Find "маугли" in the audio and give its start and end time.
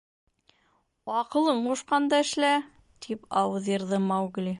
4.07-4.49